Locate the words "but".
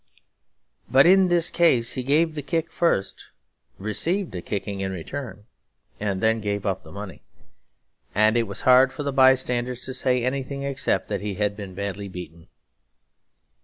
0.89-1.05